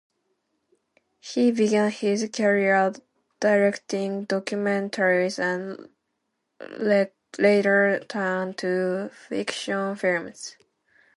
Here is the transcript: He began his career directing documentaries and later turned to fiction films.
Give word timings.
He 1.19 1.51
began 1.51 1.91
his 1.91 2.27
career 2.33 2.91
directing 3.39 4.25
documentaries 4.25 5.37
and 5.37 5.91
later 7.37 7.99
turned 8.07 8.57
to 8.57 9.09
fiction 9.09 9.95
films. 9.95 10.55